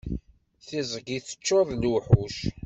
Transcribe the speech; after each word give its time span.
Tiẓgi 0.65 1.17
teččur 1.25 1.65
d 1.79 1.81
luḥuc. 1.83 2.37